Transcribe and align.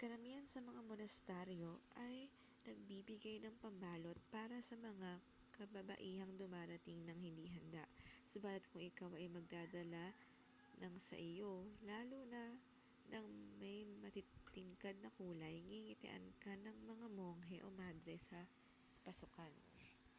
karamihan 0.00 0.42
ng 0.50 0.66
mga 0.70 0.82
monasteryo 0.90 1.70
ay 2.06 2.16
nagbibigay 2.66 3.36
ng 3.40 3.54
pambalot 3.62 4.18
para 4.34 4.56
sa 4.68 4.74
mga 4.88 5.10
kababaihang 5.56 6.34
dumarating 6.42 7.00
nang 7.06 7.14
hindi 7.26 7.46
handa 7.56 7.84
subalit 8.32 8.64
kung 8.68 8.82
ikaw 8.90 9.10
ay 9.14 9.26
magdadala 9.36 10.06
ng 10.82 10.94
sa 11.08 11.14
iyo 11.30 11.54
lalo 11.88 12.18
na 12.32 12.42
ng 13.14 13.26
may 13.62 13.78
matitingkad 14.02 14.96
na 14.98 15.14
kulay 15.18 15.54
ngingitian 15.68 16.24
ka 16.42 16.52
ng 16.64 16.76
monghe 17.18 17.58
o 17.62 17.68
madre 17.82 18.16
sa 18.28 18.38
pasukan 19.06 19.52